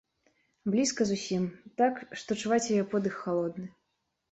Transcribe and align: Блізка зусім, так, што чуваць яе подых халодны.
Блізка 0.75 1.07
зусім, 1.09 1.43
так, 1.83 2.01
што 2.23 2.39
чуваць 2.43 2.61
яе 2.73 2.83
подых 2.97 3.23
халодны. 3.29 3.71